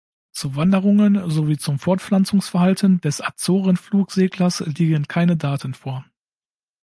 Zu 0.31 0.55
Wanderungen 0.55 1.29
sowie 1.29 1.59
zum 1.59 1.77
Fortpflanzungsverhalten 1.77 3.01
des 3.01 3.21
Azoren-Flugseglers 3.23 4.61
liegen 4.61 5.07
keine 5.07 5.37
Daten 5.37 5.75
vor. 5.75 6.03